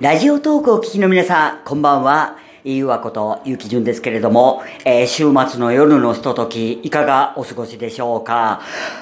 [0.00, 2.36] ラジオトークを聞きの皆さん、こんばんは。
[2.62, 8.60] ゆうわことゆきじゅんですけれども、えー、週末の夜のひととき、いかがお過ごしでしょうか？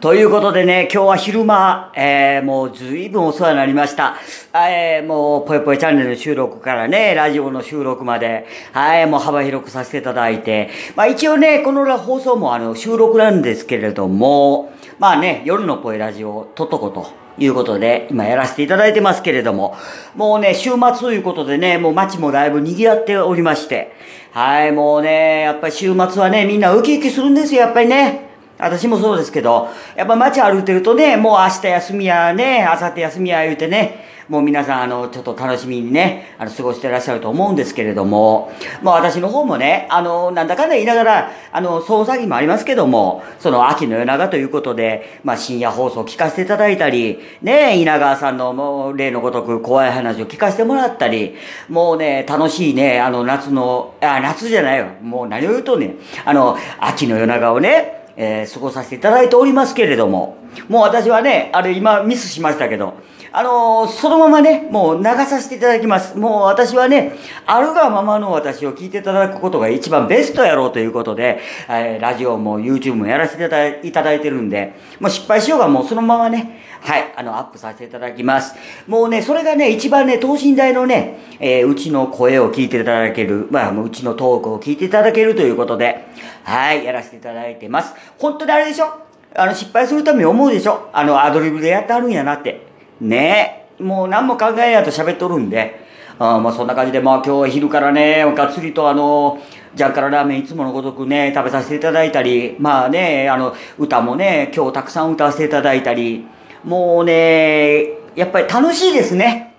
[0.00, 4.14] ということでね、今日は昼間、えー、もうずいぶんお世話になりました。
[4.54, 19.76] えー、もう、ぽよぽよチャンネル収録からね、ラジオの収録まで、はい、もう幅広くさせていただいて、まあ一応ね、この放送もあの、収録なんですけれども、まあね、夜のぽいラジオ、とっとこと、いうことで、今やらせていただいてますけれども、
[20.14, 23.92] もうね、週末ということでね、もう街もだいぶ賑わっておりまして、
[24.32, 28.28] はい、もうね、やっぱり週末はね、みんなウキウキするんですよ、やっぱりね。
[28.58, 51.34] 私もそうですけど、やっぱ街歩いてるとね、もう明日休みやね、明後日休みや言うてね、もう皆さん、あの、ちょっと楽しみにね、あの、過ごしてらっしゃると思うんですけれども、まあ私の方もね、あの、なんだかんだ言いながら、あの、総詐欺もありますけども、その秋の夜長ということで、まあ深夜放送を聞かせていただいたり、ね、稲川さんのもう例のごとく怖い話を聞かせてもらったり、
[51.70, 54.88] もうね、楽しいね、あの、夏の、あ、夏じゃないよ。
[55.00, 55.94] もう何を言うとね、
[56.26, 60.37] あの、秋の夜長をね、えー、過ごさせていただいておりますけれども、
[60.68, 62.94] もう私はね、あれ今ミスしましたけど、
[63.30, 66.16] あのー、そのままね、もう流させていただきます。
[66.16, 67.12] もう私はね、
[67.46, 78.54] あるがままの私を聞いていただくことが一番ベストやろうということで、えー、ラジオも YouTube もやらせていただいてるんで、もう失敗しようがもうそのままね、はい、あの、アップさせていただきます。
[78.86, 86.06] もうね、それがね、一番ね、等身大のね、えー、うちの声を聞いていただける、まあ、うちのトークを聞いていただけるということで、
[86.44, 87.92] はい、やらせていただいてます。
[88.16, 89.07] 本当にあれでしょ？
[89.34, 90.88] あの、失敗するために思うでしょ？
[90.92, 92.62] あの、アドリブでやってあるんやなって。
[93.00, 93.82] ねえ。
[93.82, 95.86] もう何も考えやと喋っとるんで。
[96.18, 99.38] あまあそんな感じで、まあ今日は昼からね、がっつりとあの、
[99.74, 106.26] ジャンカララーメンいつものごとくね、食べさせていただいたり、まあね、あの、歌もね、今日たくさん歌わせていただいたり、
[106.64, 107.84] もうね、
[108.16, 109.54] やっぱり楽しいですね。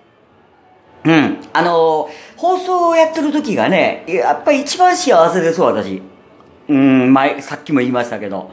[1.04, 1.38] うん。
[1.54, 6.02] あの、放送をやってる時がね、やっぱり一番幸せです、私。
[6.68, 8.50] うん、前、さっきも言いましたけど。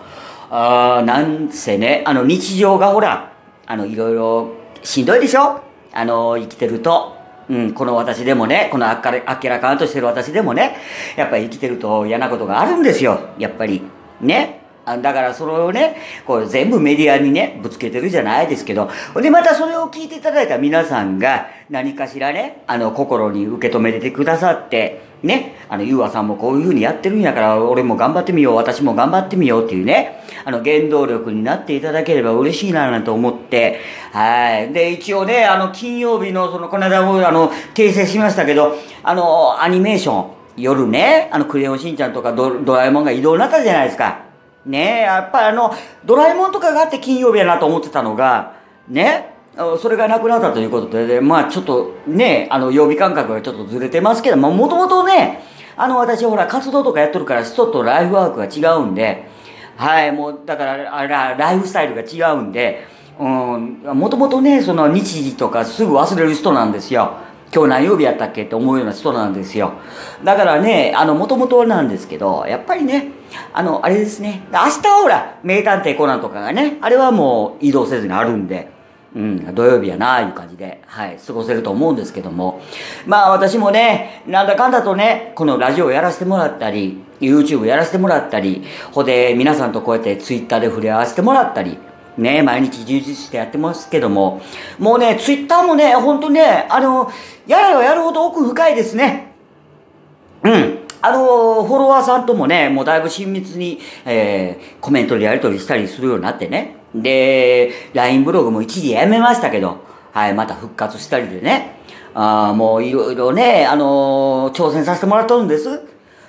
[0.49, 3.33] あなんせね、あの、日常がほら、
[3.65, 4.53] あの、いろいろ
[4.83, 5.61] しんどいでしょ？
[5.93, 7.15] あの、生きてると。
[7.49, 10.77] うん、この私でもね、このあっかれ、あっけらかんとしてる私でもね、
[11.15, 13.19] やっぱり生きてると嫌なことがあるんですよ。
[13.39, 13.81] やっぱり。
[14.21, 14.61] ね。
[14.85, 33.79] だからそれをね、こう全部メディアにね、ぶつけてるじゃないですけど、で、またそれを聞いていただいた皆さんが何かしらね、あの、心に受け止めてくださって、ね、あの、ゆうわさんもこういう風にやってるんやから、俺も頑張ってみよう、私も頑張ってみようっていうね、あの、原動力になっていただければ嬉しいな、なんて思って、
[34.11, 34.71] はい。
[34.71, 44.27] で、一応ね、あの、金曜日の、その、この間も、あの、訂正しましたけど、あの、アニメーション、夜ね、あの、クレヨンしんちゃんとかドドラえもんが移動になったじゃないですか。
[44.65, 45.73] ねやっぱりあの、
[46.05, 48.53] ドラえもんとかがあって金曜日やなと思ってたのが、
[48.87, 49.36] ね、
[49.79, 55.41] それがなくなったということで、まあちょっとね、あの、曜日感覚がちょっとずれてますけど、もともとね、
[55.75, 59.27] あの、私ほら、活動とかやってるから、人とライフワークが違うんで、
[59.75, 62.85] はい、もう、だから、あら、ライフスタイルが違うんで、
[63.19, 67.17] うん、もともとね、その日時とかすぐ忘れる人なんですよ。
[67.53, 69.73] 今日何曜日やったっけって思うような人なんですよ。
[70.23, 73.11] だからね、あの、もともとなんですけど、やっぱりね、
[73.53, 74.41] あの、あれですね。
[74.51, 78.76] 明日はほら、名探偵コナンとかがね、あれはもう移動せずにあるんで、
[79.17, 82.61] うん、土曜日やないう感じで、はい、過ごせると思うんですけども。
[83.07, 91.79] まあ私もね、なんだかんだとね、このラジオやらせてもらったり、YouTube やらせてもらったり、ほで皆さんとこうやって Twitter で触れ合わせてもらったり、
[92.15, 94.39] ね、毎日充実してやってますけども、
[94.77, 97.11] もうね、Twitter もね、ほんとね、あの、
[97.47, 99.33] やればやるほど奥深いですね。
[100.43, 100.77] うん。
[101.01, 106.76] あの、フォロワーさんともね、もうだいぶ親密に、えー、コメントでやり取りしたりするようになってね。
[107.01, 109.79] で、LINE ブログも一時やめましたけど、
[110.11, 111.77] はい、また復活したりでね。
[112.19, 115.81] あもういろいろね、あのー、挑戦させてもらっとるんです。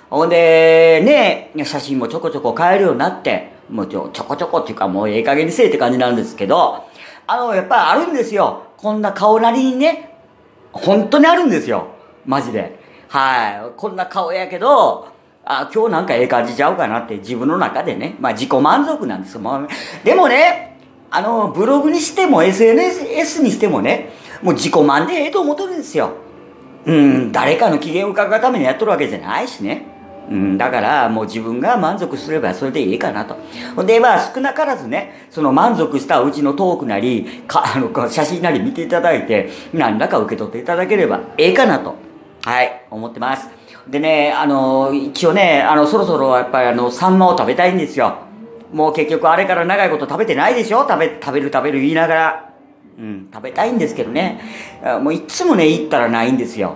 [0.09, 6.85] ほんで、ね、写真もちょこちょこ変えるようになって、もうちょ、ちょこちょこっていうかもうええ加減にせえって感じなんですけど、
[7.25, 8.63] あの、やっぱりあるんですよ。
[8.77, 10.15] こんな顔なりにね、
[10.71, 11.87] 本当にあるんですよ。
[12.25, 12.79] マジで。
[13.07, 13.77] はい。
[13.77, 15.07] こんな顔やけど、
[15.51, 18.15] あ、今日なんかええ感じちゃうかなって自分の中でね。
[18.19, 19.67] まあ自己満足なんですもう
[20.03, 20.77] でもね、
[21.09, 24.11] あの、ブログにしても SNS にしてもね、
[24.43, 26.11] もう自己満でええと思っとるんですよ。
[26.85, 29.85] うん、誰かの機嫌を伺うためにやっとるわけじゃないしね。
[30.29, 33.35] うん、だからもう自分が満足すればそれでいいかなと。
[33.75, 41.95] ほんで、まあ少なからずね、その満足したうちのトークなり、か あの写真なり見ていただいて、何らか受け取っていただければええかなと。
[42.45, 43.58] はい、思ってます。
[43.89, 48.17] でね、あの、一応ね、あの、そろそろやっぱりあの、サンマを食べたいんですよ。
[48.71, 50.85] もう結局あれから長いこと食べてないでしょ？
[50.87, 52.53] 食べ、食べる食べる言いながら。
[52.99, 54.41] うん、食べたいんですけどね。
[55.01, 56.75] もういつもね、行ったらないんですよ。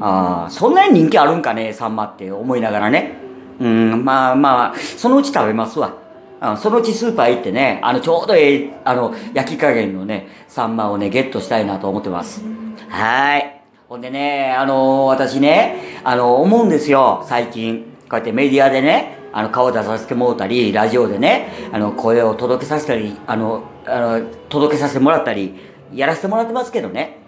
[0.00, 3.12] ああ、そんなに人気あるんかね、サンマって思いながらね。
[3.60, 5.92] うん、まあまあ、そのうち食べますわ。
[6.40, 12.42] あそのうちスーパー行ってね、あの、ちょうどええ、あの、焼き加減のね、サンマをね、ゲットしたいなと思ってます。
[12.88, 13.59] はい。
[13.90, 17.86] ほんでね、あの私ね、あの、思うんですよ、最近。
[18.08, 25.56] こうやってメディアでね、あの、顔出させてもらったり、ラジオでね、あの、声を届けさせたり、あの、あの、届けさせてもらったり、
[25.92, 27.18] やらせてもらってますけどね。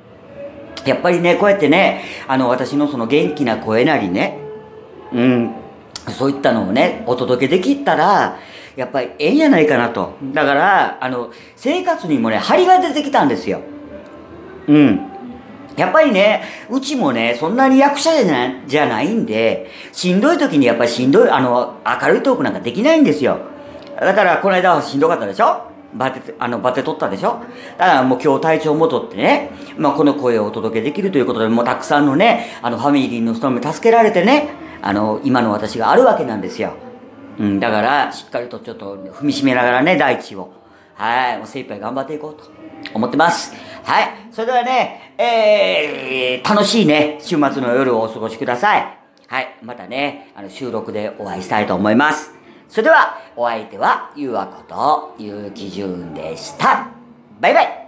[0.87, 4.39] やっぱりね、こうやってね、あの、私のその元気な声なりね、
[5.13, 5.55] うん、
[6.11, 8.39] そういったのをね、お届けできたら、
[8.77, 10.13] やっぱりええんやないかなと。
[10.33, 13.63] だから、あの、生活にもね、張りが出てきたんですよ。
[14.69, 15.12] うん。
[15.77, 23.39] やっぱりね、うちもね、そんなに役者じゃないじゃないんで、しんどい時にやっぱりしんどい、あの、明るいトークなんかできないんですよ。
[23.99, 25.71] だから、この間はしんどかったでしょ？
[25.95, 27.41] バテ、あの、バテ取ったでしょ？
[27.79, 36.75] だからもう今日体調戻ってね、まあこの声をお届けできるということで、もうたくさんのね、あの、ファミリーの人に助けられてね、あの、今の私があるわけなんですよ。
[37.39, 40.53] うん、だから、しっかりとちょっと踏みしめながらね、大地を。
[40.95, 42.45] はい、もう精一杯頑張っていこうと
[42.95, 43.55] 思ってます。
[43.85, 48.99] はい、それではね、えー、楽しいね、週末の夜をお過ごしください。
[49.27, 52.33] はい、またね、あの、収録でお会いしたいと思います。
[52.69, 56.89] それでは、お相手は、ゆうわこと、ゆうきじゅんでした。
[57.41, 57.82] バイバイ